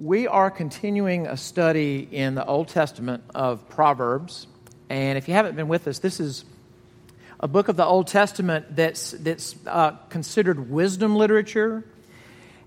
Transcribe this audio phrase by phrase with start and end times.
[0.00, 4.46] We are continuing a study in the Old Testament of Proverbs.
[4.88, 6.44] And if you haven't been with us, this is
[7.40, 11.84] a book of the Old Testament that's, that's uh, considered wisdom literature.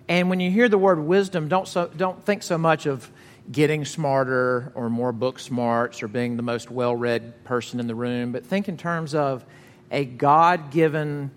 [0.09, 3.09] And when you hear the word wisdom, don't, so, don't think so much of
[3.49, 7.95] getting smarter or more book smarts or being the most well read person in the
[7.95, 9.45] room, but think in terms of
[9.89, 11.31] a God given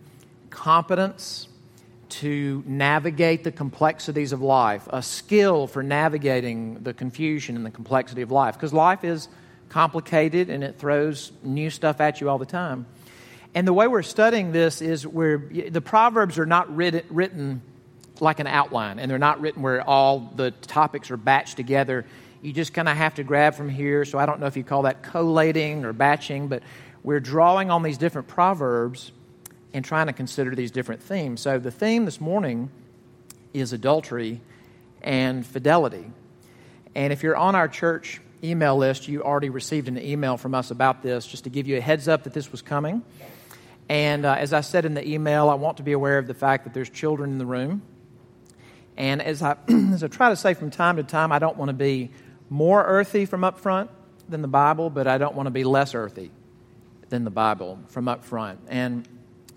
[0.50, 1.46] competence
[2.08, 8.22] to navigate the complexities of life, a skill for navigating the confusion and the complexity
[8.22, 8.54] of life.
[8.54, 9.28] Because life is
[9.68, 12.86] complicated and it throws new stuff at you all the time.
[13.54, 17.62] And the way we're studying this is where the Proverbs are not written, written
[18.20, 22.04] like an outline, and they're not written where all the topics are batched together.
[22.42, 24.04] You just kind of have to grab from here.
[24.04, 26.62] So I don't know if you call that collating or batching, but
[27.02, 29.12] we're drawing on these different Proverbs
[29.74, 31.42] and trying to consider these different themes.
[31.42, 32.70] So, the theme this morning
[33.52, 34.40] is adultery
[35.02, 36.10] and fidelity.
[36.94, 40.70] And if you're on our church email list, you already received an email from us
[40.70, 43.02] about this, just to give you a heads up that this was coming.
[43.88, 46.34] And uh, as I said in the email, I want to be aware of the
[46.34, 47.82] fact that there's children in the room.
[48.96, 51.68] And as I, as I try to say from time to time, I don't want
[51.68, 52.10] to be
[52.48, 53.90] more earthy from up front
[54.28, 56.30] than the Bible, but I don't want to be less earthy
[57.08, 58.60] than the Bible from up front.
[58.68, 59.06] And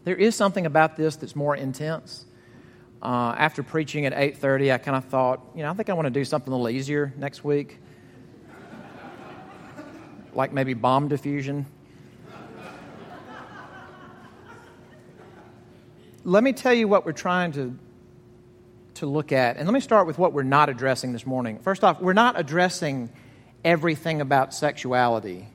[0.07, 2.25] there is something about this that's more intense.
[3.03, 6.05] Uh, after preaching at 8.30, I kind of thought, you know, I think I want
[6.05, 7.77] to do something a little easier next week.
[10.33, 11.65] like maybe bomb diffusion.
[16.23, 17.77] let me tell you what we're trying to,
[18.93, 19.57] to look at.
[19.57, 21.59] And let me start with what we're not addressing this morning.
[21.59, 23.09] First off, we're not addressing
[23.65, 25.49] everything about sexuality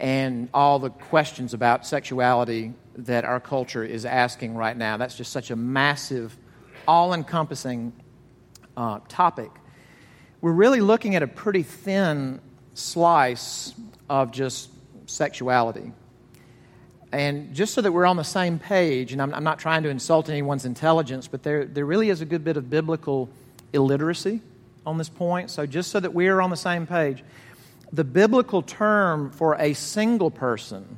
[0.00, 2.72] and all the questions about sexuality
[3.06, 4.96] that our culture is asking right now.
[4.96, 6.36] That's just such a massive,
[6.86, 7.92] all encompassing
[8.76, 9.50] uh, topic.
[10.40, 12.40] We're really looking at a pretty thin
[12.74, 13.74] slice
[14.08, 14.70] of just
[15.06, 15.92] sexuality.
[17.12, 19.88] And just so that we're on the same page, and I'm, I'm not trying to
[19.88, 23.28] insult anyone's intelligence, but there, there really is a good bit of biblical
[23.72, 24.40] illiteracy
[24.86, 25.50] on this point.
[25.50, 27.24] So, just so that we are on the same page,
[27.92, 30.96] the biblical term for a single person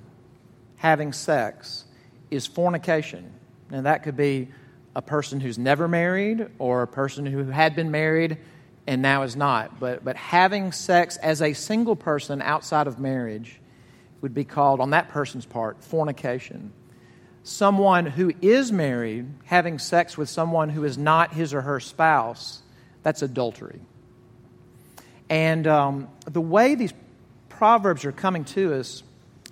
[0.77, 1.85] having sex
[2.33, 3.33] is fornication.
[3.71, 4.49] Now, that could be
[4.95, 8.39] a person who's never married or a person who had been married
[8.87, 9.79] and now is not.
[9.79, 13.61] But, but having sex as a single person outside of marriage
[14.21, 16.73] would be called, on that person's part, fornication.
[17.45, 22.63] Someone who is married having sex with someone who is not his or her spouse,
[23.03, 23.81] that's adultery.
[25.29, 26.93] And um, the way these
[27.49, 29.03] proverbs are coming to us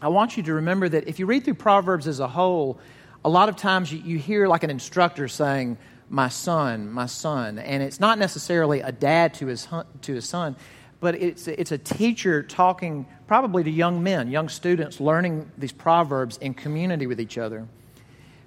[0.02, 2.78] I want you to remember that if you read through Proverbs as a whole,
[3.24, 5.76] a lot of times you, you hear like an instructor saying,
[6.08, 7.58] my son, my son.
[7.58, 9.68] And it's not necessarily a dad to his,
[10.02, 10.56] to his son,
[11.00, 16.36] but it's, it's a teacher talking probably to young men, young students, learning these proverbs
[16.38, 17.68] in community with each other.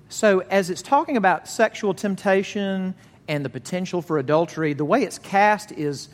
[0.10, 2.94] So, as it's talking about sexual temptation
[3.28, 6.10] and the potential for adultery, the way it's cast is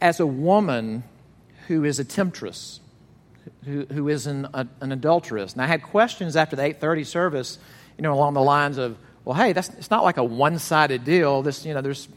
[0.00, 1.02] as a woman
[1.66, 2.80] who is a temptress
[3.64, 5.52] who, who is an, a, an adulteress.
[5.52, 7.58] And I had questions after the 8:30 service,
[7.96, 11.42] you know, along the lines of, well, hey, that's it's not like a one-sided deal.
[11.42, 12.08] This, you know, there's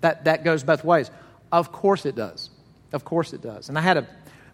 [0.00, 1.10] that that goes both ways.
[1.50, 2.50] Of course it does.
[2.92, 3.68] Of course it does.
[3.68, 4.06] And I had a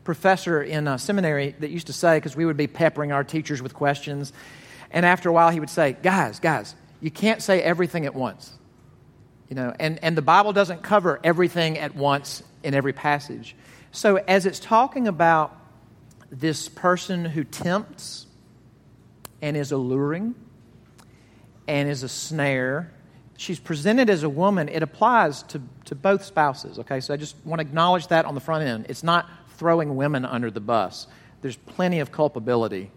[0.04, 3.60] professor in a seminary that used to say, because we would be peppering our teachers
[3.60, 4.32] with questions,
[4.90, 8.52] and after a while he would say, guys, guys, you can't say everything at once.
[9.48, 13.56] You know, and, and the Bible doesn't cover everything at once in every passage.
[13.92, 15.57] So as it's talking about
[16.30, 18.26] this person who tempts
[19.40, 20.34] and is alluring
[21.66, 22.92] and is a snare.
[23.36, 24.68] She's presented as a woman.
[24.68, 27.00] It applies to, to both spouses, okay?
[27.00, 28.86] So I just want to acknowledge that on the front end.
[28.88, 31.06] It's not throwing women under the bus,
[31.42, 32.90] there's plenty of culpability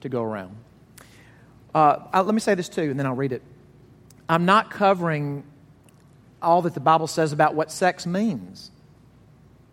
[0.00, 0.56] to go around.
[1.74, 3.42] Uh, I, let me say this too, and then I'll read it.
[4.28, 5.44] I'm not covering
[6.42, 8.70] all that the Bible says about what sex means.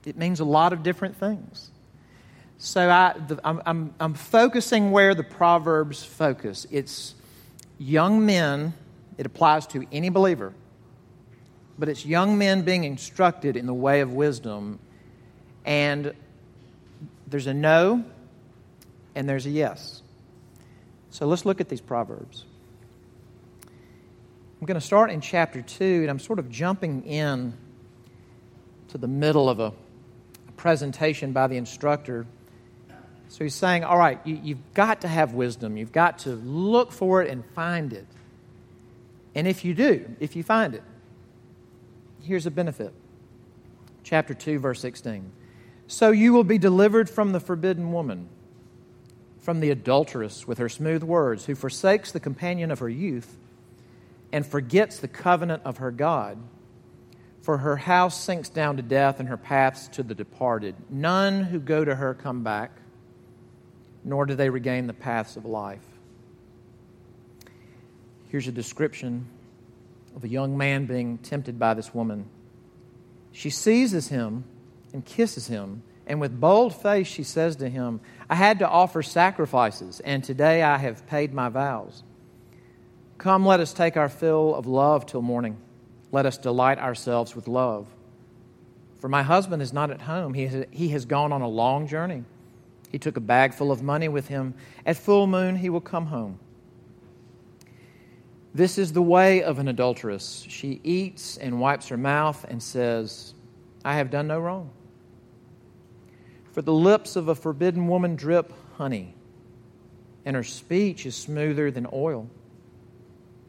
[0.06, 1.72] It means a lot of different things.
[2.60, 3.14] So I,
[3.44, 6.66] am I'm, focusing where the Proverbs focus.
[6.72, 7.14] It's
[7.78, 8.74] young men,
[9.18, 10.54] it applies to any believer,
[11.78, 14.80] but it's young men being instructed in the way of wisdom.
[15.66, 16.14] And
[17.28, 18.04] there's a no
[19.14, 20.02] and there's a yes.
[21.12, 22.46] So let's look at these Proverbs.
[24.60, 27.54] I'm going to start in chapter 2, and I'm sort of jumping in
[28.88, 29.74] to the middle of a
[30.56, 32.26] presentation by the instructor
[33.30, 35.78] so he's saying, all right, you, you've got to have wisdom.
[35.78, 38.06] You've got to look for it and find it.
[39.36, 40.84] And if you do, if you find it,
[42.22, 42.94] here's a benefit
[44.04, 45.32] chapter 2, verse 16.
[45.88, 48.30] So you will be delivered from the forbidden woman,
[49.40, 53.38] from the adulteress with her smooth words, who forsakes the companion of her youth
[54.32, 56.38] and forgets the covenant of her God.
[57.42, 60.76] For her house sinks down to death and her paths to the departed.
[60.90, 62.72] None who go to her come back,
[64.04, 65.86] nor do they regain the paths of life.
[68.30, 69.28] Here's a description
[70.16, 72.28] of a young man being tempted by this woman.
[73.32, 74.44] She seizes him
[74.94, 78.00] and kisses him, and with bold face she says to him,
[78.30, 82.04] I had to offer sacrifices, and today I have paid my vows.
[83.18, 85.58] Come, let us take our fill of love till morning.
[86.12, 87.88] Let us delight ourselves with love.
[89.00, 90.34] For my husband is not at home.
[90.34, 92.24] He has, gone on a long journey.
[92.92, 94.54] He took a bag full of money with him.
[94.86, 96.40] At full moon, he will come home.
[98.54, 100.46] This is the way of an adulteress.
[100.50, 103.34] She eats and wipes her mouth and says,
[103.86, 104.72] I have done no wrong.
[106.54, 109.14] For the lips of a forbidden woman drip honey,
[110.26, 112.30] and her speech is smoother than oil.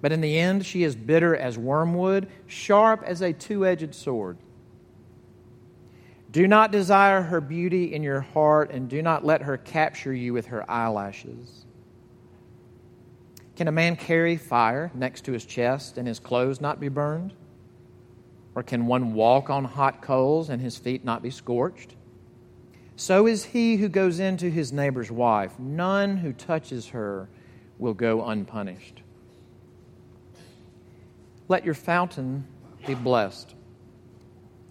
[0.00, 4.36] But in the end, she is bitter as wormwood, sharp as a two edged sword.
[6.30, 10.32] Do not desire her beauty in your heart, and do not let her capture you
[10.32, 11.64] with her eyelashes.
[13.56, 17.32] Can a man carry fire next to his chest and his clothes not be burned?
[18.54, 21.96] Or can one walk on hot coals and his feet not be scorched?
[22.94, 25.58] So is he who goes into his neighbor's wife.
[25.58, 27.28] None who touches her
[27.78, 29.02] will go unpunished.
[31.48, 32.46] Let your fountain
[32.86, 33.54] be blessed,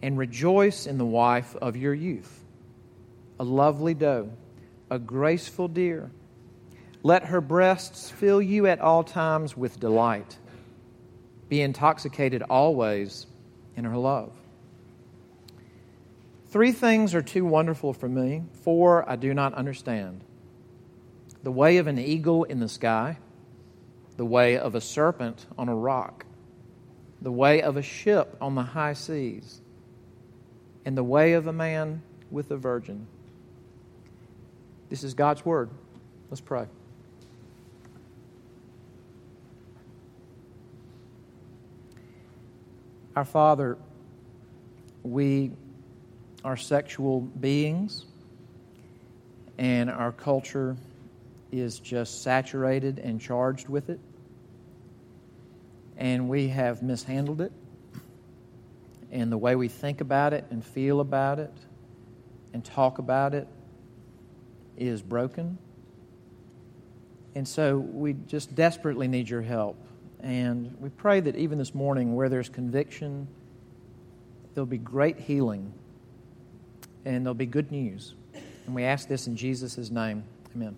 [0.01, 2.43] and rejoice in the wife of your youth,
[3.39, 4.31] a lovely doe,
[4.89, 6.11] a graceful deer.
[7.03, 10.37] Let her breasts fill you at all times with delight.
[11.49, 13.27] Be intoxicated always
[13.75, 14.33] in her love.
[16.47, 20.23] Three things are too wonderful for me, four I do not understand
[21.43, 23.17] the way of an eagle in the sky,
[24.17, 26.25] the way of a serpent on a rock
[27.21, 29.61] the way of a ship on the high seas,
[30.87, 32.01] and the way of a man
[32.31, 33.05] with a virgin.
[34.89, 35.69] This is God's word.
[36.29, 36.65] Let's pray.
[43.17, 43.77] Our Father,
[45.03, 45.51] we
[46.45, 48.05] are sexual beings,
[49.57, 50.77] and our culture
[51.51, 53.99] is just saturated and charged with it
[55.97, 57.51] and we have mishandled it.
[59.11, 61.53] And the way we think about it and feel about it
[62.53, 63.47] and talk about it
[64.77, 65.57] is broken.
[67.35, 69.77] And so we just desperately need your help.
[70.19, 73.27] And we pray that even this morning, where there's conviction,
[74.53, 75.71] there'll be great healing
[77.05, 78.15] and there'll be good news.
[78.65, 80.23] And we ask this in Jesus' name.
[80.55, 80.75] Amen.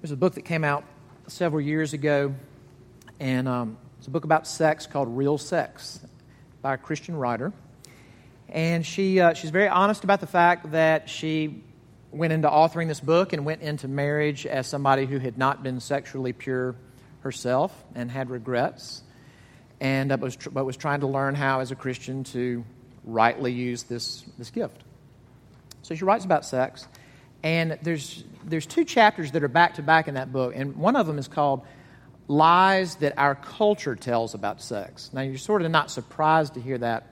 [0.00, 0.84] There's a book that came out
[1.26, 2.34] several years ago
[3.20, 6.00] and um, it's a book about sex called Real Sex
[6.60, 7.52] by a Christian writer.
[8.48, 11.62] And she, uh, she's very honest about the fact that she
[12.10, 15.78] went into authoring this book and went into marriage as somebody who had not been
[15.78, 16.74] sexually pure
[17.20, 19.04] herself and had regrets,
[19.80, 22.64] and uh, was, tr- but was trying to learn how, as a Christian, to
[23.04, 24.82] rightly use this, this gift.
[25.82, 26.88] So she writes about sex,
[27.44, 30.96] and there's, there's two chapters that are back to back in that book, and one
[30.96, 31.64] of them is called
[32.28, 35.10] lies that our culture tells about sex.
[35.12, 37.06] Now, you're sort of not surprised to hear that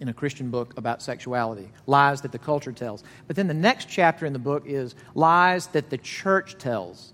[0.00, 3.02] in a Christian book about sexuality lies that the culture tells.
[3.26, 7.12] But then the next chapter in the book is lies that the church tells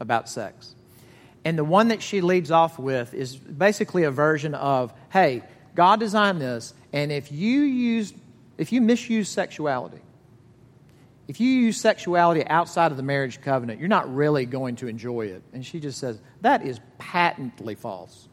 [0.00, 0.74] about sex.
[1.44, 5.42] And the one that she leads off with is basically a version of hey,
[5.74, 8.12] God designed this, and if you use,
[8.58, 10.00] if you misuse sexuality,
[11.28, 15.26] if you use sexuality outside of the marriage covenant, you're not really going to enjoy
[15.26, 15.42] it.
[15.52, 18.28] And she just says, that is patently false.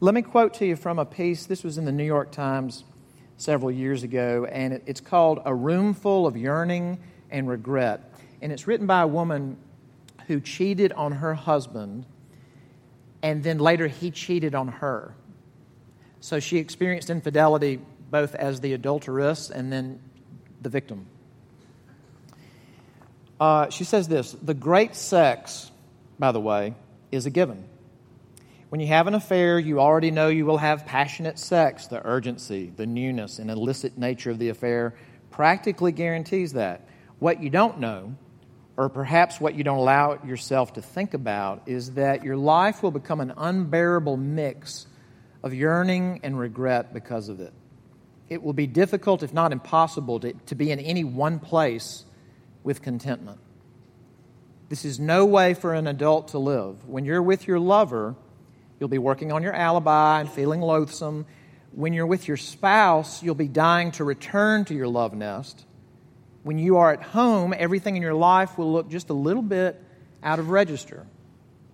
[0.00, 1.46] Let me quote to you from a piece.
[1.46, 2.84] This was in the New York Times
[3.36, 6.98] several years ago, and it's called A Room Full of Yearning
[7.30, 8.12] and Regret.
[8.42, 9.56] And it's written by a woman
[10.26, 12.04] who cheated on her husband,
[13.22, 15.14] and then later he cheated on her.
[16.20, 17.80] So she experienced infidelity
[18.10, 20.00] both as the adulteress and then
[20.62, 21.06] the victim.
[23.40, 25.70] Uh, she says this The great sex,
[26.18, 26.74] by the way,
[27.10, 27.64] is a given.
[28.68, 31.88] When you have an affair, you already know you will have passionate sex.
[31.88, 34.94] The urgency, the newness, and illicit nature of the affair
[35.30, 36.88] practically guarantees that.
[37.18, 38.14] What you don't know,
[38.76, 42.90] or perhaps what you don't allow yourself to think about, is that your life will
[42.90, 44.86] become an unbearable mix
[45.42, 47.52] of yearning and regret because of it.
[48.32, 52.06] It will be difficult, if not impossible, to, to be in any one place
[52.64, 53.38] with contentment.
[54.70, 56.88] This is no way for an adult to live.
[56.88, 58.16] When you're with your lover,
[58.80, 61.26] you'll be working on your alibi and feeling loathsome.
[61.72, 65.66] When you're with your spouse, you'll be dying to return to your love nest.
[66.42, 69.78] When you are at home, everything in your life will look just a little bit
[70.22, 71.06] out of register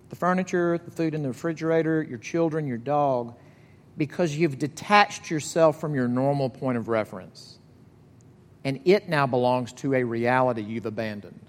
[0.09, 3.35] the furniture, the food in the refrigerator, your children, your dog
[3.99, 7.59] because you've detached yourself from your normal point of reference.
[8.63, 11.41] And it now belongs to a reality you've abandoned.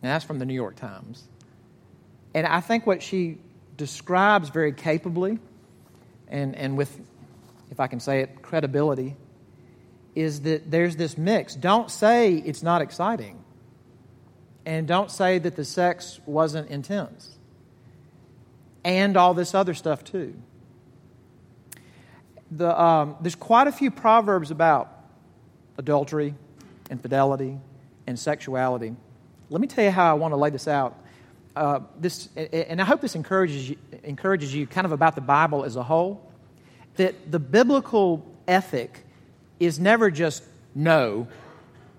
[0.00, 1.24] And that's from the New York Times.
[2.34, 3.38] And I think what she
[3.76, 5.40] describes very capably
[6.28, 7.00] and, and with,
[7.72, 9.16] if I can say it, credibility,
[10.14, 11.56] is that there's this mix.
[11.56, 13.42] Don't say it's not exciting.
[14.64, 17.36] And don't say that the sex wasn't intense.
[18.84, 20.40] And all this other stuff, too
[22.56, 24.90] the, um, there's quite a few proverbs about
[25.78, 26.34] adultery,
[26.90, 27.58] infidelity,
[28.06, 28.94] and sexuality.
[29.48, 30.98] Let me tell you how I want to lay this out.
[31.54, 35.64] Uh, this, and I hope this encourages you, encourages you kind of about the Bible
[35.64, 36.30] as a whole.
[36.96, 39.04] That the biblical ethic
[39.58, 40.42] is never just
[40.74, 41.28] no,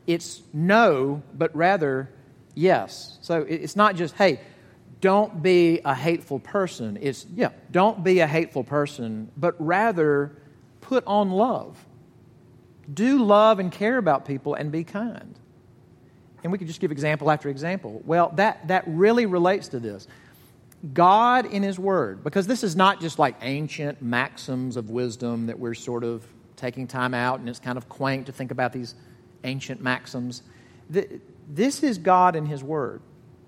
[0.05, 2.09] it's no, but rather
[2.55, 3.17] yes.
[3.21, 4.39] So it's not just, hey,
[5.01, 6.97] don't be a hateful person.
[7.01, 10.35] It's, yeah, don't be a hateful person, but rather
[10.83, 11.83] put on love.
[12.93, 15.39] Do love and care about people and be kind.
[16.43, 18.01] And we could just give example after example.
[18.05, 20.07] Well, that, that really relates to this.
[20.93, 25.57] God in His Word, because this is not just like ancient maxims of wisdom that
[25.57, 28.95] we're sort of taking time out, and it's kind of quaint to think about these
[29.45, 30.43] ancient maxims.
[30.89, 33.01] This is God in His Word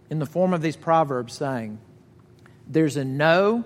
[0.10, 1.80] in the form of these proverbs saying,
[2.68, 3.66] There's a no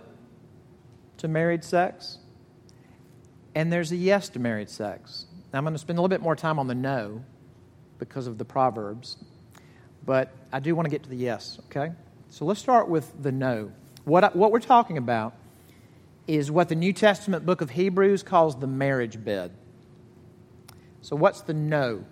[1.18, 2.19] to married sex,
[3.60, 5.25] and there's a yes to married sex.
[5.51, 7.25] Now, I'm going to spend a little bit more time on the no
[7.98, 9.18] because of the Proverbs,
[10.06, 11.92] but I do want to get to the yes, okay?
[12.30, 13.74] So let's start with the no.
[14.06, 15.34] What, what we're talking about
[16.25, 19.51] is what the New Testament book of Hebrews calls the marriage bed.
[21.01, 22.06] So, what's the no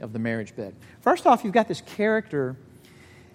[0.00, 0.74] of the marriage bed?
[1.02, 2.56] First off, you've got this character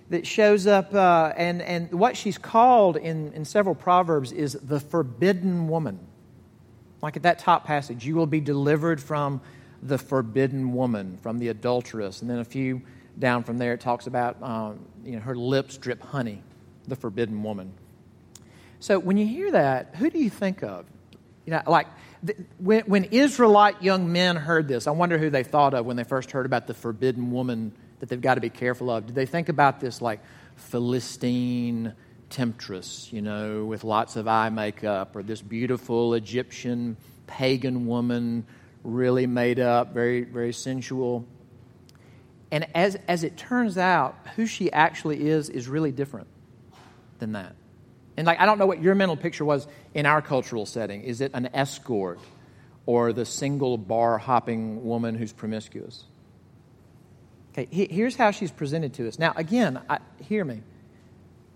[0.09, 4.79] that shows up, uh, and, and what she's called in, in several Proverbs is the
[4.79, 5.99] forbidden woman.
[7.05, 9.39] Like at that top passage, you will be delivered from
[9.83, 12.23] the forbidden woman, from the adulteress.
[12.23, 12.81] And then a few
[13.19, 16.41] down from there, it talks about um, you know, her lips drip honey,
[16.87, 17.71] the forbidden woman.
[18.79, 20.87] So when you hear that, who do you think of?
[21.45, 21.85] You know, like
[22.25, 25.97] th- when, when Israelite young men heard this, I wonder who they thought of when
[25.97, 29.05] they first heard about the forbidden woman that they've got to be careful of.
[29.05, 30.21] Did they think about this like
[30.55, 31.93] Philistine
[32.29, 38.45] temptress, you know, with lots of eye makeup, or this beautiful Egyptian pagan woman,
[38.83, 41.25] really made up, very, very sensual.
[42.51, 46.27] And as, as it turns out, who she actually is is really different
[47.19, 47.55] than that.
[48.17, 51.03] And like, I don't know what your mental picture was in our cultural setting.
[51.03, 52.19] Is it an escort
[52.85, 56.03] or the single bar hopping woman who's promiscuous?
[57.51, 59.17] Okay, here's how she's presented to us.
[59.17, 60.61] Now, again, I, hear me.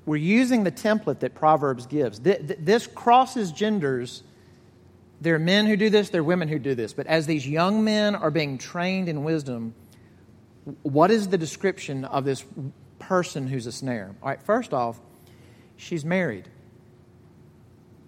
[0.10, 2.20] We're using the template that Proverbs gives.
[2.20, 4.24] This crosses genders.
[5.22, 6.94] There are men who do this, there are women who do this.
[6.94, 9.76] But as these young men are being trained in wisdom,
[10.82, 12.44] what is the description of this
[12.98, 14.16] person who's a snare?
[14.24, 15.00] All right, first off,
[15.78, 16.50] she's married.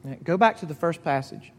[0.04, 1.52] Now, go back to the first passage.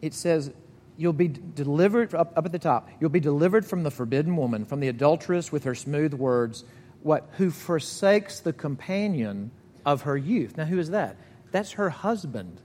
[0.00, 0.50] It says,
[0.96, 4.64] You'll be delivered, up, up at the top, you'll be delivered from the forbidden woman,
[4.64, 6.64] from the adulteress with her smooth words
[7.04, 9.50] what who forsakes the companion
[9.84, 10.56] of her youth.
[10.56, 11.16] Now who is that?
[11.52, 12.62] That's her husband.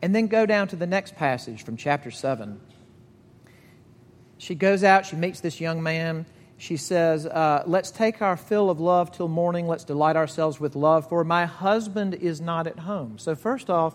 [0.00, 2.58] And then go down to the next passage from chapter 7.
[4.38, 6.24] She goes out, she meets this young man.
[6.56, 9.68] She says, uh, Let's take our fill of love till morning.
[9.68, 13.18] Let's delight ourselves with love, for my husband is not at home.
[13.18, 13.94] So, first off,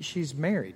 [0.00, 0.74] she's married.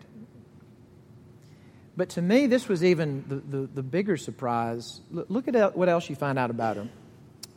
[1.99, 5.01] But to me, this was even the, the, the bigger surprise.
[5.11, 6.89] Look at what else you find out about her.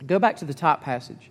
[0.04, 1.30] Go back to the top passage,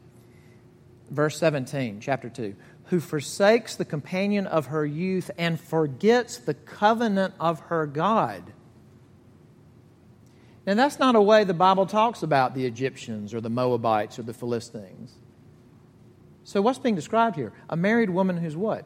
[1.10, 2.56] verse 17, chapter 2.
[2.86, 8.54] Who forsakes the companion of her youth and forgets the covenant of her God.
[10.66, 14.24] Now, that's not a way the Bible talks about the Egyptians or the Moabites or
[14.24, 15.14] the Philistines.
[16.46, 17.52] So, what's being described here?
[17.70, 18.86] A married woman who's what?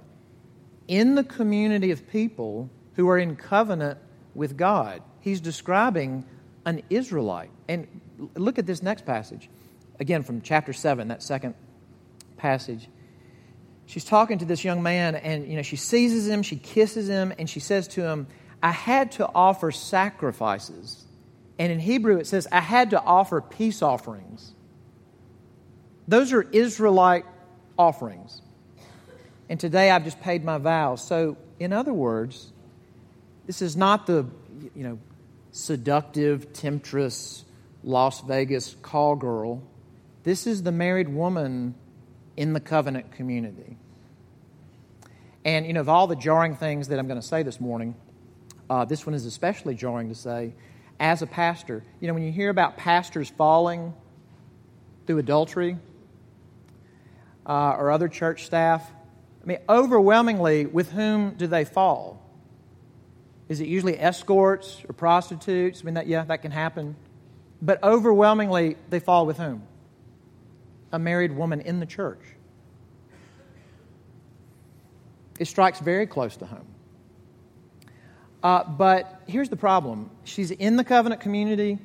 [0.88, 4.00] In the community of people who are in covenant
[4.36, 5.02] with God.
[5.22, 6.26] He's describing
[6.66, 7.50] an Israelite.
[7.68, 8.02] And
[8.36, 9.50] look at this next passage.
[10.00, 11.56] Again, from chapter 7, that second
[12.38, 12.90] passage.
[13.86, 17.34] she's talking to this young man, and you know, she seizes him, she kisses him,
[17.40, 18.28] and she says to him,
[18.62, 21.06] I had to offer sacrifices.
[21.58, 24.54] And in Hebrew, it says, I had to offer peace offerings.
[26.08, 27.26] Those are Israelite
[27.78, 28.42] offerings.
[29.50, 31.06] And today I've just paid my vows.
[31.06, 32.52] So, in other words,
[33.46, 34.26] this is not the,
[34.76, 35.00] you know,
[35.52, 37.46] seductive, temptress,
[37.84, 39.62] Las Vegas call girl.
[40.24, 41.76] This is the married woman
[42.36, 43.78] in the covenant community.
[45.46, 47.96] And, you know, of all the jarring things that I'm going to say this morning,
[48.70, 50.54] uh, this one is especially jarring to say
[51.00, 51.84] as a pastor.
[52.00, 53.94] You know, when you hear about pastors falling
[55.06, 55.78] through adultery
[57.46, 58.84] uh, or other church staff,
[59.44, 62.25] I mean, overwhelmingly, with whom do they fall?
[63.48, 65.82] Is it usually escorts or prostitutes?
[65.82, 66.96] I mean, that, yeah, that can happen.
[67.62, 69.64] But overwhelmingly, they fall with whom?
[70.92, 72.22] A married woman in the church.
[75.40, 76.68] It strikes very close to home.
[78.42, 81.80] Uh, but here's the problem she's in the covenant community,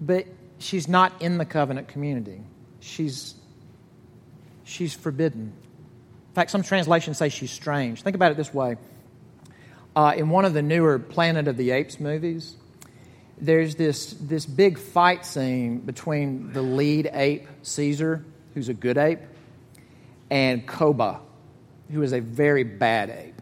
[0.00, 0.26] but
[0.58, 2.40] she's not in the covenant community.
[2.80, 3.34] She's,
[4.64, 5.52] she's forbidden.
[6.28, 8.02] In fact, some translations say she's strange.
[8.02, 8.76] Think about it this way.
[9.96, 12.56] Uh, in one of the newer Planet of the Apes movies,
[13.40, 19.20] there's this, this big fight scene between the lead ape, Caesar, who's a good ape,
[20.30, 21.20] and Koba,
[21.90, 23.34] who is a very bad ape.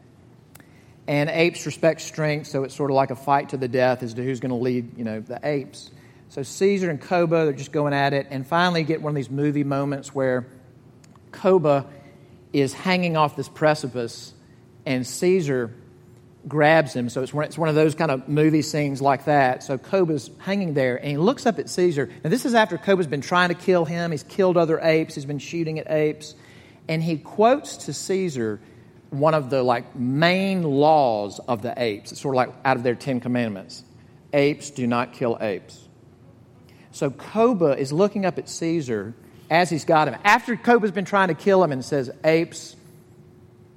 [1.09, 4.15] And apes respect strength, so it's sort of like a fight to the death as
[4.15, 5.91] to who's going to lead, you know, the apes.
[6.29, 9.17] So Caesar and Koba, they're just going at it, and finally you get one of
[9.17, 10.47] these movie moments where
[11.31, 11.87] Koba
[12.53, 14.35] is hanging off this precipice,
[14.85, 15.73] and Caesar
[16.49, 17.09] grabs him.
[17.09, 19.63] So it's one, it's one of those kind of movie scenes like that.
[19.63, 22.11] So Koba's hanging there, and he looks up at Caesar.
[22.23, 24.11] And this is after Koba's been trying to kill him.
[24.11, 25.15] He's killed other apes.
[25.15, 26.35] He's been shooting at apes,
[26.89, 28.61] and he quotes to Caesar
[29.11, 32.13] one of the like main laws of the apes.
[32.13, 33.83] It's sort of like out of their Ten Commandments.
[34.33, 35.87] Apes do not kill apes.
[36.93, 39.15] So Koba is looking up at Caesar
[39.51, 40.17] as he's got him.
[40.25, 42.77] After Koba's been trying to kill him and says, Apes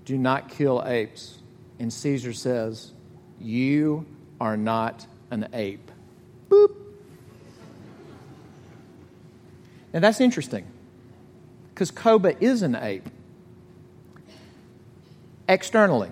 [0.05, 1.38] do not kill apes.
[1.79, 2.91] And Caesar says,
[3.39, 4.05] You
[4.39, 5.91] are not an ape.
[6.49, 6.75] Boop.
[9.93, 10.65] Now that's interesting
[11.73, 13.09] because Koba is an ape
[15.47, 16.11] externally,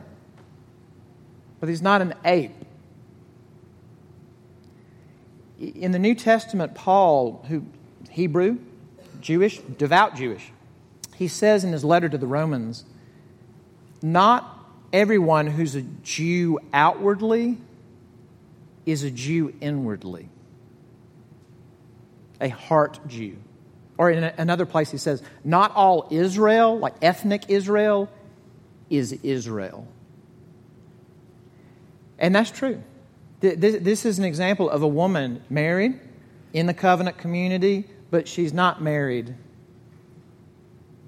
[1.60, 2.56] but he's not an ape.
[5.60, 7.66] In the New Testament, Paul, who
[8.10, 8.60] Hebrew,
[9.22, 10.52] Jewish, devout Jewish,
[11.16, 12.86] he says in his letter to the Romans,
[14.02, 14.57] not
[14.94, 17.58] everyone who's a Jew outwardly
[18.86, 20.30] is a Jew inwardly,
[22.40, 23.38] a heart Jew.
[23.98, 28.10] Or in another place, he says, not all Israel, like ethnic Israel,
[28.90, 29.88] is Israel.
[32.20, 32.82] And that's true.
[33.40, 36.00] This is an example of a woman married
[36.54, 39.36] in the covenant community, but she's not married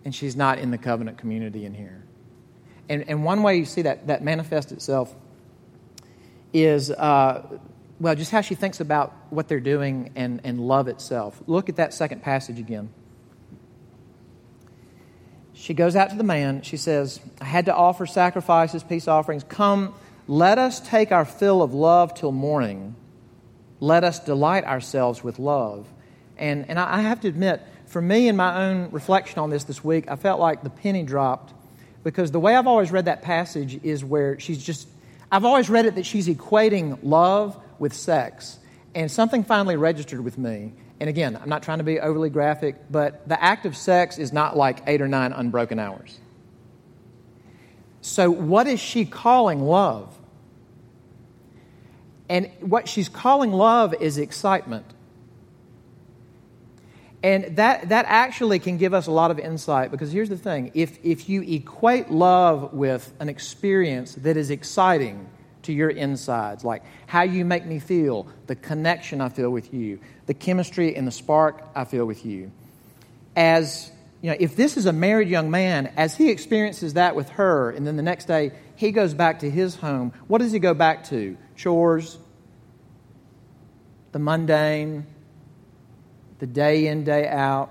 [0.04, 2.04] and she's not in the covenant community in here.
[2.90, 5.14] And, and one way you see that, that manifest itself
[6.52, 7.46] is, uh,
[8.00, 11.42] well, just how she thinks about what they're doing and, and love itself.
[11.48, 12.90] Look at that second passage again
[15.60, 16.62] she goes out to the man.
[16.62, 19.44] She says, I had to offer sacrifices, peace offerings.
[19.44, 19.94] Come,
[20.26, 22.96] let us take our fill of love till morning.
[23.82, 25.86] Let us delight ourselves with love.
[26.38, 29.84] And, and I have to admit, for me in my own reflection on this this
[29.84, 31.54] week, I felt like the penny dropped
[32.04, 34.88] because the way I've always read that passage is where she's just,
[35.32, 38.60] I've always read it that she's equating love with sex.
[38.96, 40.74] And something finally registered with me.
[41.00, 44.34] And again, I'm not trying to be overly graphic, but the act of sex is
[44.34, 46.20] not like eight or nine unbroken hours.
[48.02, 50.16] So, what is she calling love?
[52.30, 54.86] And what she's calling love is excitement.
[57.22, 60.72] And that, that actually can give us a lot of insight because here's the thing
[60.74, 65.30] if, if you equate love with an experience that is exciting,
[65.64, 70.00] to your insides, like how you make me feel, the connection I feel with you,
[70.26, 72.52] the chemistry and the spark I feel with you.
[73.36, 77.30] As you know, if this is a married young man, as he experiences that with
[77.30, 80.60] her, and then the next day he goes back to his home, what does he
[80.60, 81.38] go back to?
[81.56, 82.18] Chores,
[84.12, 85.06] the mundane,
[86.40, 87.70] the day in, day out,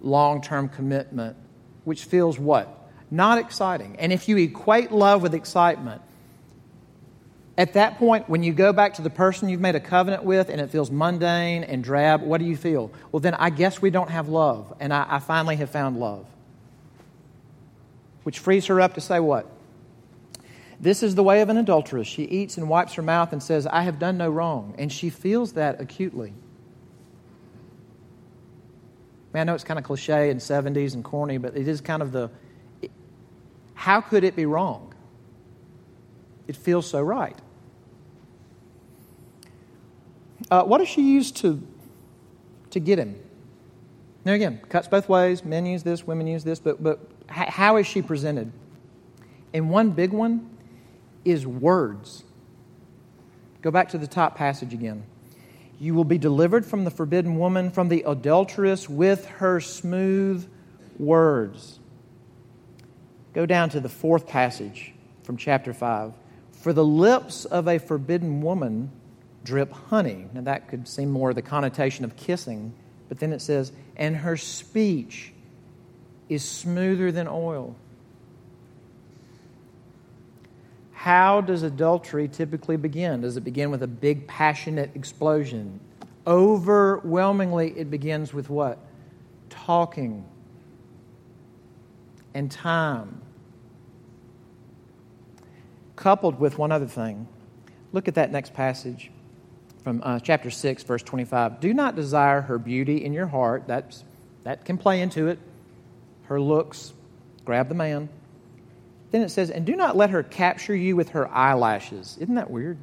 [0.00, 1.36] long term commitment,
[1.84, 2.76] which feels what?
[3.10, 3.96] Not exciting.
[3.98, 6.02] And if you equate love with excitement,
[7.58, 10.48] at that point, when you go back to the person you've made a covenant with
[10.48, 12.90] and it feels mundane and drab, what do you feel?
[13.12, 16.24] Well, then I guess we don't have love, and I, I finally have found love.
[18.22, 19.46] which frees her up to say what?
[20.78, 22.06] This is the way of an adulteress.
[22.06, 24.74] She eats and wipes her mouth and says, I have done no wrong.
[24.78, 26.32] And she feels that acutely.
[29.32, 32.02] Man, I know it's kind of cliche and 70s and corny, but it is kind
[32.02, 32.30] of the
[33.80, 34.92] how could it be wrong?
[36.46, 37.38] It feels so right.
[40.50, 41.66] Uh, what does she use to,
[42.72, 43.18] to get him?
[44.24, 45.46] Now, again, cuts both ways.
[45.46, 48.52] Men use this, women use this, but, but how is she presented?
[49.54, 50.50] And one big one
[51.24, 52.24] is words.
[53.62, 55.04] Go back to the top passage again.
[55.80, 60.46] You will be delivered from the forbidden woman, from the adulteress with her smooth
[60.98, 61.80] words.
[63.32, 66.12] Go down to the fourth passage from chapter 5.
[66.52, 68.92] For the lips of a forbidden woman
[69.42, 70.26] drip honey.
[70.34, 72.74] Now, that could seem more the connotation of kissing,
[73.08, 75.32] but then it says, and her speech
[76.28, 77.74] is smoother than oil.
[81.00, 83.22] How does adultery typically begin?
[83.22, 85.80] Does it begin with a big, passionate explosion?
[86.26, 88.78] Overwhelmingly, it begins with what?
[89.48, 90.26] Talking
[92.34, 93.22] and time.
[95.96, 97.26] Coupled with one other thing.
[97.94, 99.10] Look at that next passage
[99.82, 101.60] from uh, chapter 6, verse 25.
[101.60, 103.64] Do not desire her beauty in your heart.
[103.66, 104.04] That's,
[104.42, 105.38] that can play into it.
[106.24, 106.92] Her looks,
[107.46, 108.10] grab the man.
[109.10, 112.16] Then it says, and do not let her capture you with her eyelashes.
[112.20, 112.78] Isn't that weird?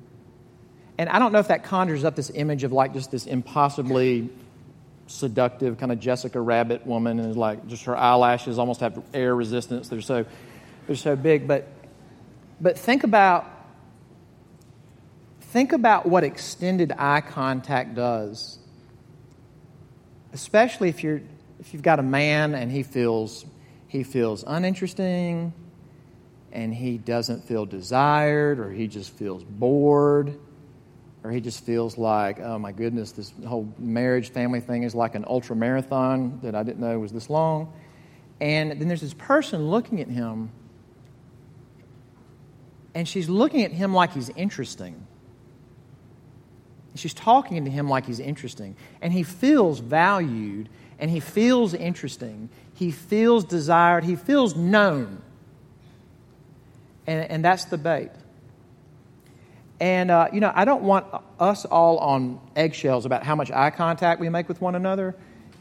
[0.98, 4.30] And I don't know if that conjures up this image of like just this impossibly
[5.06, 9.90] seductive kind of Jessica Rabbit woman, and like just her eyelashes almost have air resistance.
[9.90, 10.26] They're so
[10.86, 11.48] they're so big.
[11.48, 11.68] But
[12.60, 13.50] but think about
[15.40, 18.58] think about what extended eye contact does,
[20.34, 21.22] especially if you're
[21.60, 23.46] if you've got a man and he feels
[23.88, 25.54] he feels uninteresting
[26.52, 30.38] and he doesn't feel desired or he just feels bored
[31.24, 35.16] or he just feels like, oh my goodness, this whole marriage family thing is like
[35.16, 37.74] an ultra marathon that I didn't know was this long.
[38.40, 40.52] And then there's this person looking at him,
[42.94, 45.06] and she's looking at him like he's interesting.
[46.96, 48.76] She's talking to him like he's interesting.
[49.02, 52.50] And he feels valued, and he feels interesting.
[52.74, 55.22] He feels desired, he feels known.
[57.08, 58.12] And, and that's the bait.
[59.80, 61.06] And, uh, you know, I don't want
[61.40, 65.16] us all on eggshells about how much eye contact we make with one another.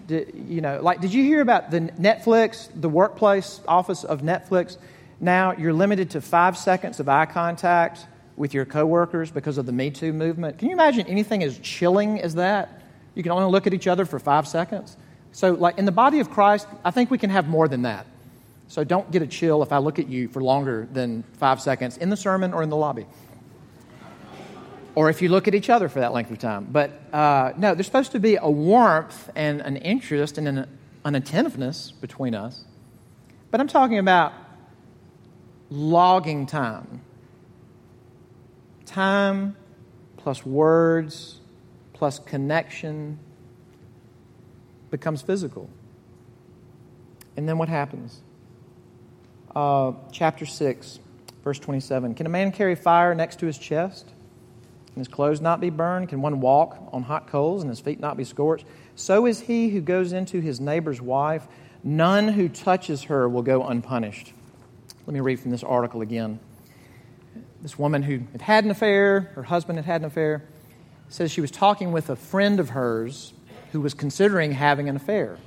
[0.06, 4.78] Did, you know, like, did you hear about the Netflix, the workplace office of Netflix?
[5.20, 8.06] Now you're limited to five seconds of eye contact
[8.36, 10.58] with your coworkers because of the Me Too movement.
[10.58, 12.82] Can you imagine anything as chilling as that?
[13.14, 14.96] You can only look at each other for five seconds.
[15.32, 18.06] So, like, in the body of Christ, I think we can have more than that.
[18.68, 21.96] So don't get a chill if I look at you for longer than five seconds
[21.96, 23.06] in the sermon or in the lobby.
[24.94, 26.68] Or if you look at each other for that length of time.
[26.70, 31.14] But uh, no, there's supposed to be a warmth and an interest and an, an
[31.14, 32.64] attentiveness between us.
[33.50, 34.32] But I'm talking about
[35.70, 37.02] logging time.
[38.86, 39.56] Time
[40.16, 41.40] plus words
[41.92, 43.18] plus connection
[44.90, 45.70] becomes physical.
[47.36, 48.22] And then what happens?
[49.56, 51.00] Uh, chapter 6,
[51.42, 52.14] verse 27.
[52.14, 54.06] Can a man carry fire next to his chest?
[54.92, 56.10] Can his clothes not be burned?
[56.10, 58.66] Can one walk on hot coals and his feet not be scorched?
[58.96, 61.46] So is he who goes into his neighbor's wife.
[61.82, 64.32] None who touches her will go unpunished.
[65.06, 66.38] Let me read from this article again.
[67.62, 70.44] This woman who had had an affair, her husband had had an affair,
[71.08, 73.32] says she was talking with a friend of hers
[73.72, 75.38] who was considering having an affair.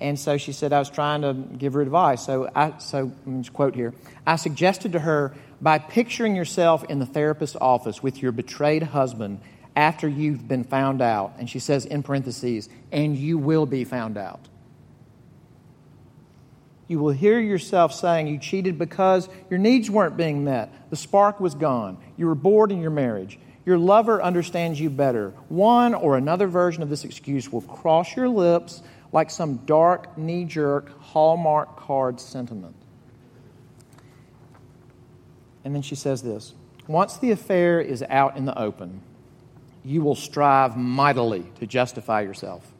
[0.00, 2.24] And so she said, I was trying to give her advice.
[2.24, 3.12] So, I, so
[3.52, 3.94] quote here
[4.26, 9.40] I suggested to her, by picturing yourself in the therapist's office with your betrayed husband
[9.74, 14.16] after you've been found out, and she says in parentheses, and you will be found
[14.16, 14.40] out.
[16.88, 20.72] You will hear yourself saying you cheated because your needs weren't being met.
[20.90, 21.98] The spark was gone.
[22.16, 23.38] You were bored in your marriage.
[23.64, 25.30] Your lover understands you better.
[25.48, 28.82] One or another version of this excuse will cross your lips
[29.16, 32.76] like some dark, knee jerk Hallmark card sentiment.
[35.64, 36.52] And then she says this
[36.86, 39.00] Once the affair is out in the open,
[39.82, 42.70] you will strive mightily to justify yourself.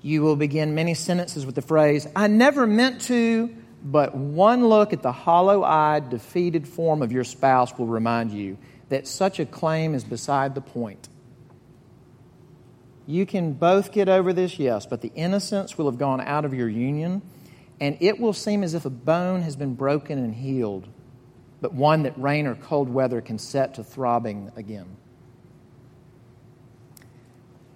[0.00, 4.94] You will begin many sentences with the phrase, I never meant to, but one look
[4.94, 8.56] at the hollow eyed, defeated form of your spouse will remind you
[8.88, 11.06] that such a claim is beside the point.
[13.08, 16.52] You can both get over this, yes, but the innocence will have gone out of
[16.52, 17.22] your union,
[17.80, 20.86] and it will seem as if a bone has been broken and healed,
[21.62, 24.84] but one that rain or cold weather can set to throbbing again.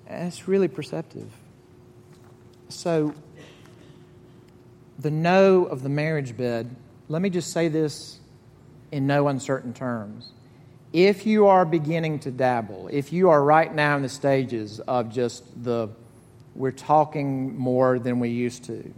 [0.06, 1.32] That's really perceptive.
[2.68, 3.14] So,
[4.98, 6.76] the no of the marriage bed,
[7.08, 8.20] let me just say this
[8.90, 10.30] in no uncertain terms.
[10.92, 15.10] If you are beginning to dabble, if you are right now in the stages of
[15.10, 15.88] just the
[16.54, 18.92] we're talking more than we used to,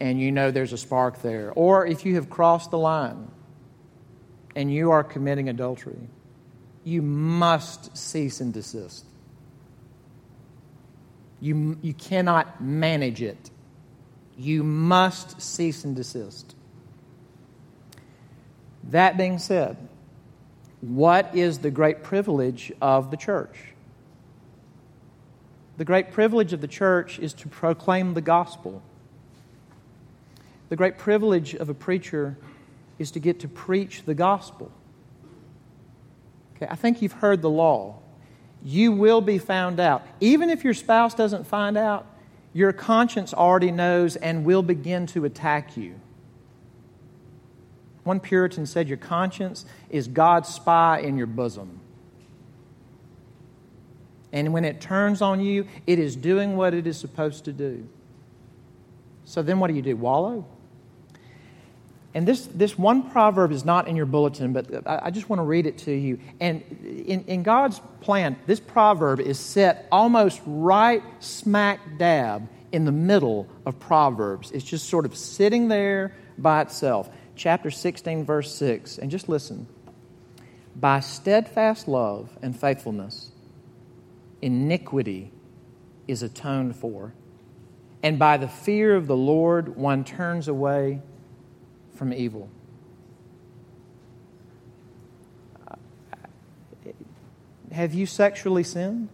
[0.00, 3.28] and you know there's a spark there, or if you have crossed the line
[4.56, 6.08] and you are committing adultery,
[6.84, 9.04] you must cease and desist.
[11.40, 13.50] You, you cannot manage it.
[14.38, 16.54] You must cease and desist.
[18.84, 19.76] That being said,
[20.88, 23.56] what is the great privilege of the church?
[25.78, 28.82] The great privilege of the church is to proclaim the gospel.
[30.68, 32.36] The great privilege of a preacher
[32.98, 34.70] is to get to preach the gospel.
[36.56, 37.98] Okay, I think you've heard the law.
[38.62, 40.06] You will be found out.
[40.20, 42.06] Even if your spouse doesn't find out,
[42.52, 45.98] your conscience already knows and will begin to attack you.
[48.04, 51.80] One Puritan said, Your conscience is God's spy in your bosom.
[54.32, 57.88] And when it turns on you, it is doing what it is supposed to do.
[59.24, 59.96] So then what do you do?
[59.96, 60.46] Wallow?
[62.14, 65.44] And this, this one proverb is not in your bulletin, but I, just want to
[65.44, 66.20] read it to you.
[66.38, 72.92] And in, in God's plan, this proverb is set almost right smack dab in the
[72.92, 74.52] middle of Proverbs.
[74.52, 77.08] It's just sort of sitting there by itself.
[77.36, 78.98] Chapter 16, verse 6.
[78.98, 79.66] And just listen.
[80.76, 83.30] By steadfast love and faithfulness,
[84.42, 85.32] iniquity
[86.06, 87.14] is atoned for.
[88.02, 91.00] And by the fear of the Lord, one turns away
[91.94, 92.50] from evil.
[97.72, 99.08] Have you sexually sinned?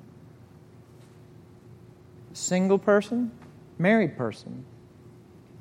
[2.33, 3.31] Single person?
[3.79, 4.65] Married person?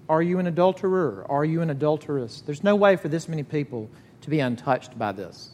[0.10, 1.24] Are you an adulterer?
[1.30, 2.42] Are you an adulteress?
[2.42, 3.90] There's no way for this many people
[4.22, 5.52] to be untouched by this.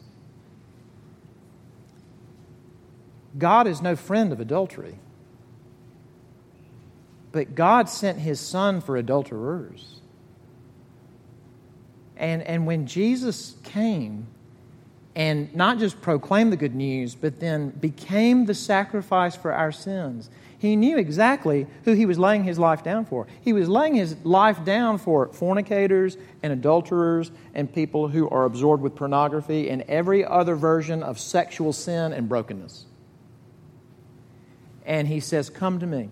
[3.36, 4.98] God is no friend of adultery.
[7.32, 10.00] But God sent his son for adulterers.
[12.16, 14.26] And, and when Jesus came
[15.14, 20.30] and not just proclaimed the good news, but then became the sacrifice for our sins,
[20.58, 23.26] he knew exactly who he was laying his life down for.
[23.42, 28.82] He was laying his life down for fornicators and adulterers and people who are absorbed
[28.82, 32.86] with pornography and every other version of sexual sin and brokenness.
[34.86, 36.08] And he says, Come to me,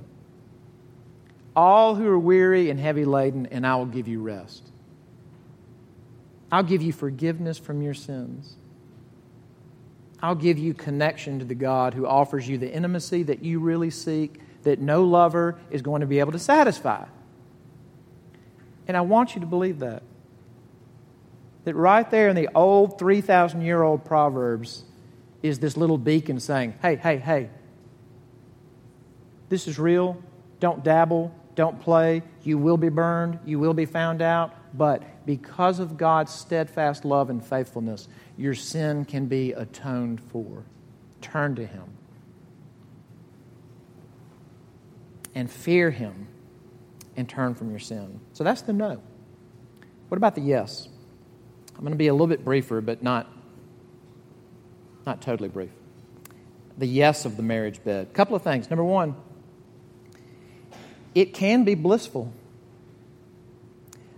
[1.56, 4.70] all who are weary and heavy laden, and I will give you rest.
[6.52, 8.56] I'll give you forgiveness from your sins.
[10.24, 13.90] I'll give you connection to the God who offers you the intimacy that you really
[13.90, 17.04] seek, that no lover is going to be able to satisfy.
[18.88, 20.02] And I want you to believe that.
[21.64, 24.84] That right there in the old 3,000 year old Proverbs
[25.42, 27.50] is this little beacon saying, hey, hey, hey,
[29.50, 30.16] this is real.
[30.58, 31.34] Don't dabble.
[31.54, 32.22] Don't play.
[32.44, 33.40] You will be burned.
[33.44, 34.54] You will be found out.
[34.72, 40.64] But because of God's steadfast love and faithfulness, your sin can be atoned for.
[41.20, 41.84] Turn to Him
[45.34, 46.28] and fear Him
[47.16, 48.20] and turn from your sin.
[48.32, 49.00] So that's the no.
[50.08, 50.88] What about the yes?
[51.74, 53.32] I'm going to be a little bit briefer, but not,
[55.06, 55.70] not totally brief.
[56.78, 58.08] The yes of the marriage bed.
[58.10, 58.68] A couple of things.
[58.68, 59.16] Number one,
[61.14, 62.32] it can be blissful.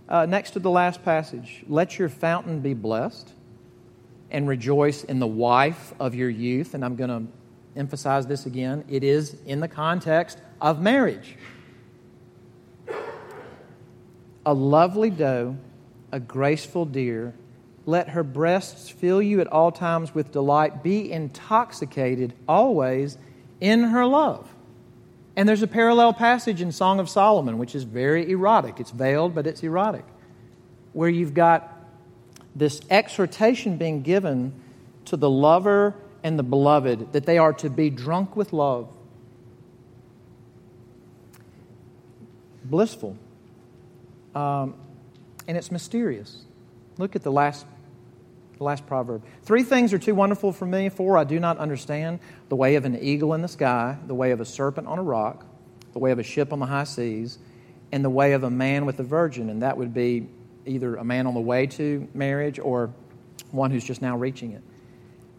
[0.09, 3.33] Uh, next to the last passage, let your fountain be blessed
[4.31, 6.73] and rejoice in the wife of your youth.
[6.73, 7.31] And I'm going to
[7.79, 11.35] emphasize this again it is in the context of marriage.
[14.45, 15.57] A lovely doe,
[16.11, 17.33] a graceful deer,
[17.85, 20.83] let her breasts fill you at all times with delight.
[20.83, 23.17] Be intoxicated always
[23.61, 24.47] in her love.
[25.37, 28.79] And there's a parallel passage in Song of Solomon, which is very erotic.
[28.79, 30.03] It's veiled, but it's erotic,
[30.93, 31.76] where you've got
[32.57, 34.51] this exhortation being given
[35.05, 35.93] to the lover
[36.23, 38.89] and the beloved that they are to be drunk with love.
[42.63, 43.15] Blissful.
[44.35, 44.73] Um,
[45.47, 46.43] and it's mysterious.
[46.97, 47.65] Look at the last,
[48.57, 49.23] the last proverb.
[49.43, 50.89] Three things are too wonderful for me.
[50.89, 54.31] Four I do not understand the way of an eagle in the sky, the way
[54.31, 55.45] of a serpent on a rock,
[55.93, 57.37] the way of a ship on the high seas,
[57.91, 60.27] and the way of a man with a virgin, and that would be
[60.67, 62.91] either a man on the way to marriage or
[63.51, 64.61] one who's just now reaching it.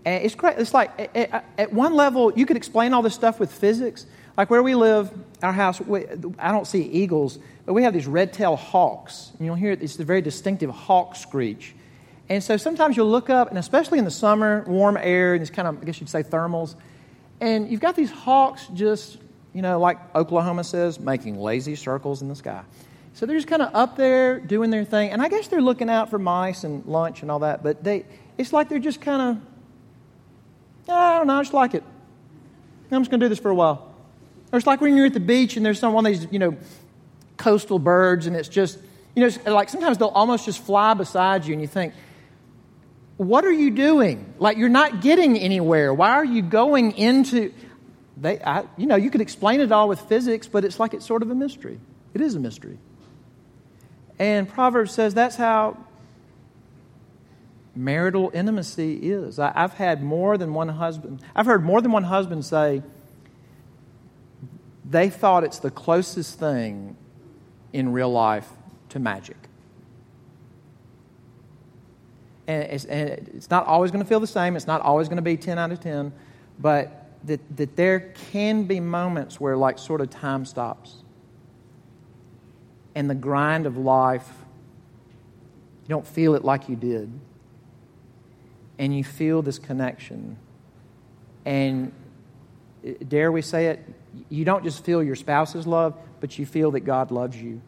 [0.05, 0.59] And it's great.
[0.59, 1.11] It's like
[1.59, 4.07] at, one level, you could explain all this stuff with physics.
[4.37, 5.11] Like where we live,
[5.43, 6.07] our house, we,
[6.39, 9.33] I don't see eagles, but we have these red-tailed hawks.
[9.37, 11.75] And you'll hear it, it's a very distinctive hawk screech.
[12.29, 15.51] And so sometimes you'll look up, and especially in the summer, warm air, and it's
[15.51, 16.75] kind of, I guess you'd say thermals,
[17.41, 19.19] and you've got these hawks just,
[19.55, 22.63] you know, like Oklahoma says, making lazy circles in the sky.
[23.19, 25.91] So they're just kind of up there doing their thing, and I guess they're looking
[25.91, 28.07] out for mice and lunch and all that, but they,
[28.39, 29.43] it's like they're just kind of,
[30.89, 31.83] ah, I don't know, I just like it.
[32.93, 33.93] I'm just going to do this for a while.
[34.53, 36.39] Or it's like when you're at the beach and there's some one of these, you
[36.39, 36.57] know,
[37.37, 38.79] coastal birds, and it's just,
[39.17, 41.95] you know, like sometimes they'll almost just fly beside you, and you think,
[43.17, 44.33] what are you doing?
[44.39, 45.93] Like you're not getting anywhere.
[45.93, 47.53] Why are you going into?
[48.17, 51.05] They, I, you know, you could explain it all with physics, but it's like it's
[51.05, 51.81] sort of a mystery.
[52.15, 52.79] It is a mystery.
[54.19, 55.77] And Proverbs says that's how
[57.75, 59.39] marital intimacy is.
[59.39, 61.23] I, I've had more than one husband.
[61.37, 62.83] I've heard more than one husband say
[64.85, 66.97] they thought it's the closest thing
[67.73, 68.49] in real life
[68.89, 69.37] to magic
[72.49, 74.57] and it's, and it's not always going to feel the same.
[74.57, 76.13] It's not always going to be 10 out of 10.
[76.59, 78.01] But that, that there
[78.33, 80.97] can be moments where, like, sort of time stops.
[82.99, 84.29] And the grind of life,
[85.85, 87.09] you don't feel it like you did.
[88.77, 90.37] And you feel this connection.
[91.45, 91.93] And
[93.07, 93.85] dare we say it,
[94.29, 97.61] you don't just feel your spouse's love, but you feel that God loves you.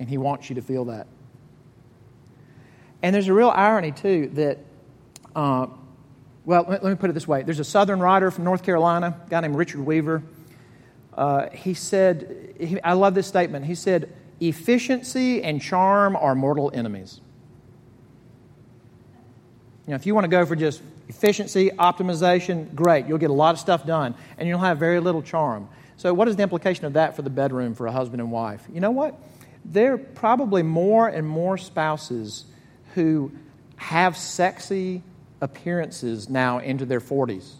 [0.00, 1.06] And He wants you to feel that.
[3.00, 4.58] And there's a real irony, too, that,
[5.36, 5.68] uh,
[6.44, 7.44] well, let, me put it this way.
[7.44, 10.24] There's a Southern writer from North Carolina, a guy named Richard Weaver.
[11.14, 13.64] Uh, he said, he, I love this statement.
[13.66, 17.20] He said, efficiency and charm are mortal enemies.
[19.86, 23.06] You know, if you want to go for just efficiency, optimization, great.
[23.06, 25.68] You'll get a lot of stuff done, and you'll have very little charm.
[25.96, 28.62] So, what is the implication of that for the bedroom for a husband and wife?
[28.72, 29.18] You know what?
[29.64, 32.44] There are probably more and more spouses
[32.94, 33.32] who
[33.76, 35.02] have sexy
[35.40, 37.52] appearances now into their 40s,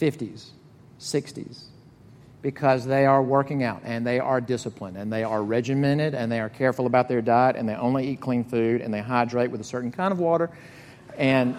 [0.00, 0.48] 50s,
[0.98, 1.64] 60s
[2.44, 6.40] because they are working out and they are disciplined and they are regimented and they
[6.40, 9.62] are careful about their diet and they only eat clean food and they hydrate with
[9.62, 10.50] a certain kind of water.
[11.16, 11.56] And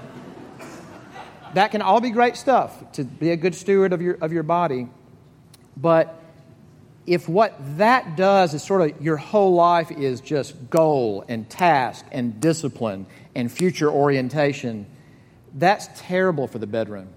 [1.55, 4.43] that can all be great stuff to be a good steward of your, of your
[4.43, 4.87] body.
[5.75, 6.21] But
[7.07, 12.05] if what that does is sort of your whole life is just goal and task
[12.11, 14.85] and discipline and future orientation,
[15.55, 17.07] that's terrible for the bedroom.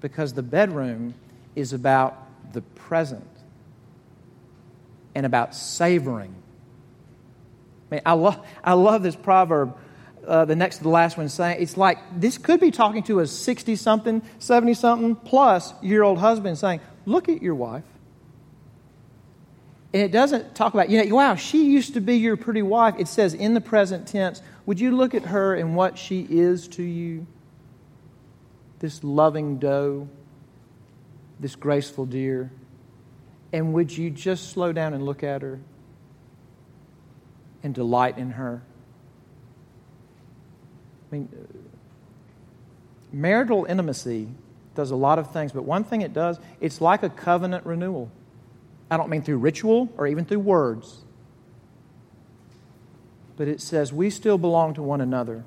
[0.00, 1.14] Because the bedroom
[1.54, 3.26] is about the present
[5.14, 6.34] and about savoring.
[7.90, 9.76] I mean, I, lo- I love this proverb.
[10.26, 13.20] Uh, the next to the last one saying it's like this could be talking to
[13.20, 17.84] a 60 something 70 something plus year old husband saying look at your wife.
[19.92, 22.94] And it doesn't talk about, you know, wow, she used to be your pretty wife.
[22.98, 26.68] It says in the present tense, would you look at her and what she is
[26.68, 27.26] to you?
[28.80, 30.08] This loving doe,
[31.38, 32.50] this graceful deer.
[33.52, 35.60] And would you just slow down and look at her
[37.62, 38.62] and delight in her?
[41.10, 41.28] I mean,
[43.12, 44.28] marital intimacy
[44.74, 48.10] does a lot of things, but one thing it does, it's like a covenant renewal.
[48.90, 50.98] I don't mean through ritual or even through words,
[53.36, 55.44] but it says we still belong to one another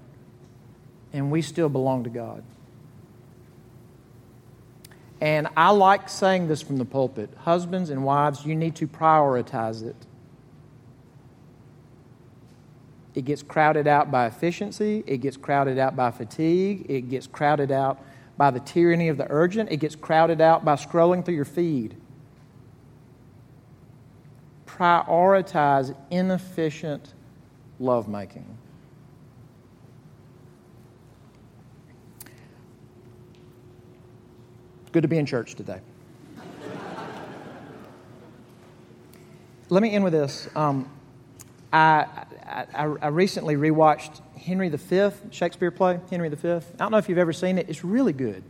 [1.11, 2.43] and we still belong to God.
[5.23, 9.81] And I like saying this from the pulpit husbands and wives, you need to prioritize
[9.81, 9.95] it.
[13.15, 17.71] It gets crowded out by efficiency, it gets crowded out by fatigue, it gets crowded
[17.71, 18.03] out
[18.36, 21.95] by the tyranny of the urgent, it gets crowded out by scrolling through your feed.
[24.67, 27.13] Prioritize inefficient
[27.80, 28.53] lovemaking.
[34.93, 35.79] Good to be in church today.
[39.69, 40.47] Let me end with this.
[40.55, 40.87] Um,
[41.73, 42.05] I,
[42.45, 46.47] I, I recently rewatched Henry V, Shakespeare play, Henry V.
[46.47, 48.43] I don't know if you've ever seen it, it's really good.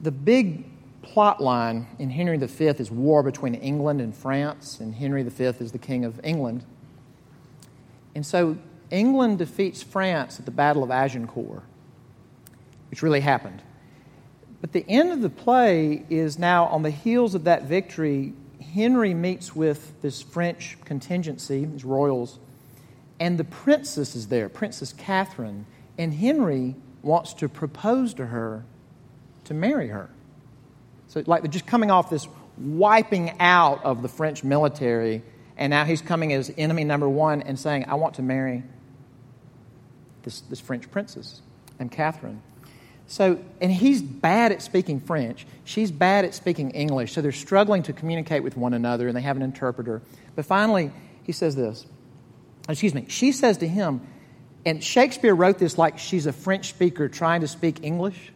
[0.00, 0.64] The big
[1.02, 5.70] plot line in Henry V is war between England and France, and Henry V is
[5.70, 6.64] the king of England.
[8.14, 8.56] And so
[8.90, 11.62] England defeats France at the Battle of Agincourt,
[12.88, 13.62] which really happened.
[14.64, 18.32] But the end of the play is now on the heels of that victory.
[18.72, 22.38] Henry meets with this French contingency, these royals,
[23.20, 25.66] and the princess is there, Princess Catherine.
[25.98, 28.64] And Henry wants to propose to her
[29.44, 30.08] to marry her.
[31.08, 35.22] So, like, they're just coming off this wiping out of the French military,
[35.58, 38.62] and now he's coming as enemy number one and saying, I want to marry
[40.22, 41.42] this, this French princess
[41.78, 42.40] and Catherine.
[43.06, 45.46] So, and he's bad at speaking French.
[45.64, 47.12] She's bad at speaking English.
[47.12, 50.02] So they're struggling to communicate with one another, and they have an interpreter.
[50.34, 50.90] But finally,
[51.22, 51.86] he says this.
[52.68, 53.04] Excuse me.
[53.08, 54.00] She says to him,
[54.64, 58.32] and Shakespeare wrote this like she's a French speaker trying to speak English.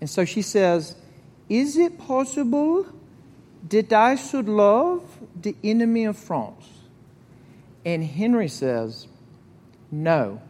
[0.00, 0.96] And so she says,
[1.48, 2.86] Is it possible
[3.68, 5.02] that I should love
[5.40, 6.66] the enemy of France?
[7.84, 9.06] And Henry says,
[9.90, 10.40] No.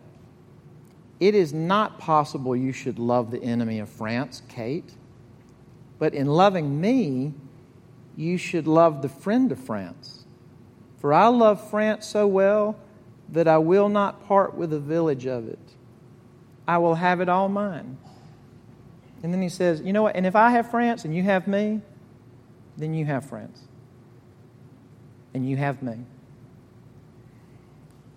[1.20, 4.90] It is not possible you should love the enemy of France, Kate,
[5.98, 7.34] but in loving me,
[8.16, 10.24] you should love the friend of France.
[10.98, 12.76] For I love France so well
[13.28, 15.58] that I will not part with a village of it.
[16.66, 17.98] I will have it all mine.
[19.22, 20.16] And then he says, You know what?
[20.16, 21.82] And if I have France and you have me,
[22.76, 23.60] then you have France.
[25.34, 25.98] And you have me.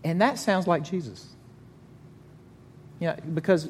[0.04, 1.33] And that sounds like Jesus.
[3.04, 3.68] You know, because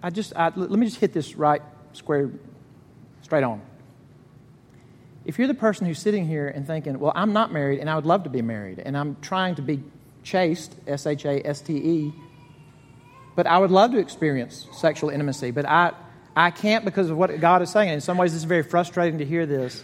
[0.00, 1.60] I just, I, let me just hit this right
[1.94, 2.30] square,
[3.22, 3.60] straight on.
[5.24, 7.96] If you're the person who's sitting here and thinking, well, I'm not married and I
[7.96, 9.82] would love to be married, and I'm trying to be
[10.22, 12.12] chaste, S H A S T E,
[13.34, 15.90] but I would love to experience sexual intimacy, but I,
[16.36, 17.88] I can't because of what God is saying.
[17.88, 19.82] In some ways, it's very frustrating to hear this.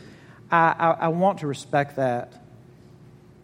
[0.53, 2.33] I, I, I want to respect that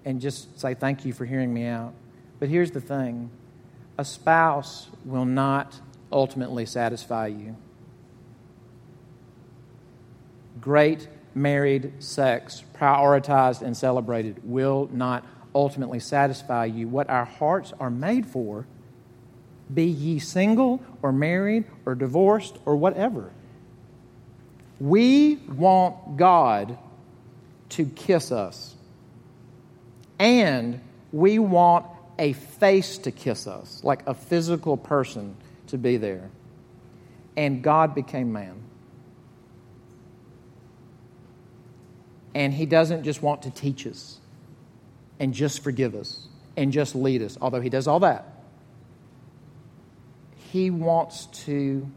[0.04, 1.92] and just say thank you for hearing me out.
[2.38, 3.30] But here's the thing
[3.98, 5.80] a spouse will not
[6.12, 7.56] ultimately satisfy you.
[10.60, 15.24] Great married sex, prioritized and celebrated, will not
[15.54, 16.88] ultimately satisfy you.
[16.88, 18.66] What our hearts are made for,
[19.72, 23.30] be ye single or married or divorced or whatever,
[24.78, 26.78] we want God
[27.70, 28.74] to kiss us.
[30.18, 30.80] And
[31.12, 31.86] we want
[32.18, 35.36] a face to kiss us, like a physical person
[35.68, 36.30] to be there.
[37.36, 38.62] And God became man.
[42.34, 44.18] And He doesn't just want to teach us
[45.18, 48.32] and just forgive us and just lead us, although He does all that.
[50.52, 51.90] He wants to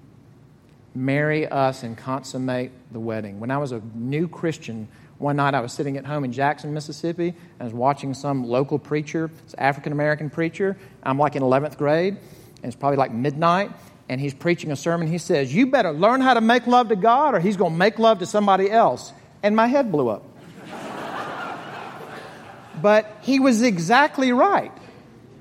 [0.95, 3.39] marry us and consummate the wedding.
[3.39, 4.88] When I was a new Christian,
[5.20, 7.28] one night I was sitting at home in Jackson, Mississippi.
[7.28, 10.78] And I was watching some local preacher, African American preacher.
[11.03, 13.72] I'm like in 11th grade, and it's probably like midnight,
[14.07, 15.07] and he's preaching a sermon.
[15.07, 17.78] He says, You better learn how to make love to God, or he's going to
[17.78, 19.11] make love to somebody else.
[19.43, 20.24] And my head blew up.
[22.82, 24.72] but he was exactly right.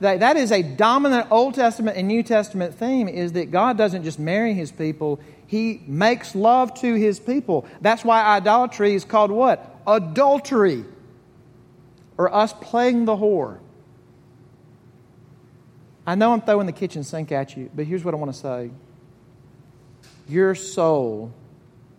[0.00, 4.04] That, that is a dominant Old Testament and New Testament theme is that God doesn't
[4.04, 7.66] just marry his people, he makes love to his people.
[7.80, 9.80] That's why idolatry is called what?
[9.86, 10.84] Adultery.
[12.16, 13.58] Or us playing the whore.
[16.06, 18.38] I know I'm throwing the kitchen sink at you, but here's what I want to
[18.38, 18.70] say.
[20.28, 21.32] Your soul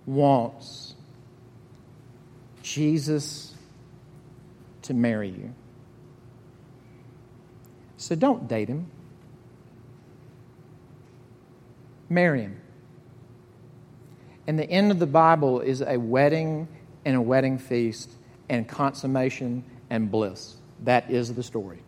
[0.05, 0.95] wants
[2.63, 3.53] Jesus
[4.83, 5.53] to marry you.
[7.99, 8.89] So don't date him.
[12.07, 12.61] Marry him.
[14.47, 16.69] And the end of the Bible is a wedding
[17.03, 18.09] and a wedding feast
[18.47, 20.55] and consummation and bliss.
[20.85, 21.79] That is the story.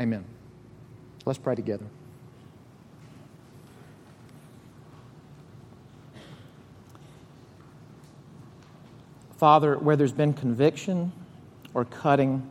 [0.00, 0.24] Amen.
[1.24, 1.86] Let's pray together.
[9.36, 11.12] Father, where there's been conviction
[11.72, 12.46] or cutting,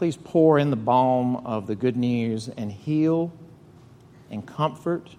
[0.00, 3.30] please pour in the balm of the good news and heal
[4.30, 5.10] and comfort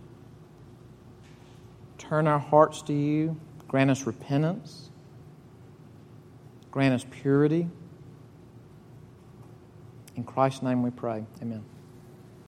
[2.00, 3.40] turn our hearts to you.
[3.68, 4.90] Grant us repentance.
[6.72, 7.68] Grant us purity.
[10.16, 11.24] In Christ's name we pray.
[11.44, 11.64] Amen.